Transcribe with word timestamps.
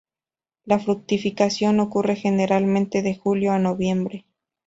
La 0.65 0.79
fructificación 0.79 1.79
ocurre 1.79 2.15
generalmente 2.15 3.03
de 3.03 3.13
julio 3.13 3.51
a 3.51 3.59
noviembre. 3.59 4.25